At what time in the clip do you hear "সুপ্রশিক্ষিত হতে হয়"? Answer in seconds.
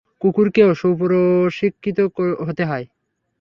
0.73-2.85